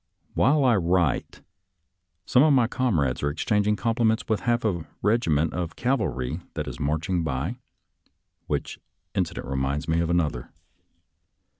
While 0.33 0.65
I 0.65 0.77
write, 0.77 1.43
some 2.25 2.41
of 2.41 2.53
my 2.53 2.65
comrades 2.65 3.21
are 3.21 3.29
ex 3.29 3.45
changing 3.45 3.75
compliments 3.75 4.27
with 4.27 4.39
half 4.39 4.65
a 4.65 4.87
regiment 5.03 5.53
of 5.53 5.75
cavalry 5.75 6.39
that 6.55 6.67
is 6.67 6.79
marching 6.79 7.23
by, 7.23 7.57
which 8.47 8.79
incident 9.13 9.45
re 9.45 9.57
minds 9.57 9.87
me 9.87 9.99
of 9.99 10.09
another. 10.09 10.49